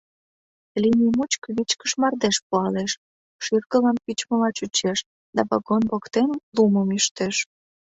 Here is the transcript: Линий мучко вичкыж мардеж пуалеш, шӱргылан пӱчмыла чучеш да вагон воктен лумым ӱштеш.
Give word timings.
Линий 0.81 1.11
мучко 1.17 1.47
вичкыж 1.55 1.91
мардеж 2.01 2.37
пуалеш, 2.47 2.91
шӱргылан 3.43 3.97
пӱчмыла 4.03 4.49
чучеш 4.57 4.99
да 5.35 5.41
вагон 5.49 5.83
воктен 5.91 6.29
лумым 6.55 6.89
ӱштеш. 6.97 7.35